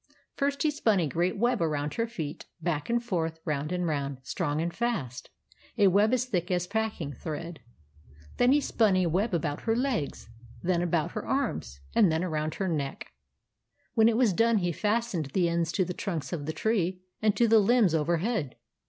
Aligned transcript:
First, 0.33 0.63
he 0.63 0.71
spun 0.71 0.99
a 0.99 1.05
great 1.05 1.37
web 1.37 1.61
around 1.61 1.93
her 1.93 2.07
feet, 2.07 2.47
back 2.59 2.89
and 2.89 3.03
forth, 3.03 3.39
round 3.45 3.71
and 3.71 3.85
round, 3.85 4.17
strong 4.23 4.59
and 4.59 4.73
fast,— 4.73 5.29
a 5.77 5.89
web 5.89 6.11
as 6.11 6.25
thick 6.25 6.49
as 6.49 6.65
a 6.65 6.69
packing 6.69 7.13
thread. 7.13 7.59
Then 8.37 8.51
he 8.51 8.61
spun 8.61 8.95
a 8.97 9.05
web 9.05 9.31
about 9.31 9.61
her 9.61 9.75
legs, 9.75 10.27
then 10.63 10.81
about 10.81 11.11
her 11.11 11.23
arms, 11.23 11.81
and 11.93 12.11
then 12.11 12.23
around 12.23 12.55
her 12.55 12.67
neck. 12.67 13.11
When 13.93 14.09
it 14.09 14.17
was 14.17 14.33
done, 14.33 14.57
he 14.57 14.71
fastened 14.71 15.27
the 15.27 15.47
ends 15.47 15.71
to 15.73 15.85
the 15.85 15.93
trunks 15.93 16.33
of 16.33 16.47
the 16.47 16.53
tree 16.53 17.03
and 17.21 17.35
to 17.35 17.47
the 17.47 17.59
limbs 17.59 17.93
over 17.93 18.17
head. 18.17 18.55